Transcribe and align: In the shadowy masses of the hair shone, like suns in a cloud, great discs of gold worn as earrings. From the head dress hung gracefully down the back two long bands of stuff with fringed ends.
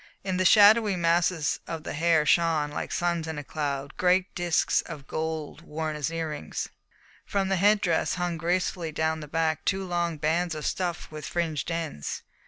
In 0.23 0.37
the 0.37 0.45
shadowy 0.45 0.95
masses 0.95 1.59
of 1.67 1.83
the 1.83 1.93
hair 1.93 2.25
shone, 2.25 2.71
like 2.71 2.91
suns 2.91 3.27
in 3.27 3.37
a 3.37 3.43
cloud, 3.43 3.95
great 3.97 4.33
discs 4.33 4.81
of 4.81 5.05
gold 5.05 5.61
worn 5.61 5.95
as 5.95 6.09
earrings. 6.11 6.69
From 7.23 7.49
the 7.49 7.57
head 7.57 7.81
dress 7.81 8.15
hung 8.15 8.35
gracefully 8.35 8.91
down 8.91 9.19
the 9.19 9.27
back 9.27 9.63
two 9.63 9.85
long 9.85 10.17
bands 10.17 10.55
of 10.55 10.65
stuff 10.65 11.11
with 11.11 11.27
fringed 11.27 11.69
ends. 11.69 12.23